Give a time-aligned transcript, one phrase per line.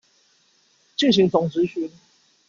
[0.97, 1.91] 進行總質詢